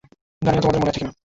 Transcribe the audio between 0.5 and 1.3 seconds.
না তোমাদের মনে আছে কিনা।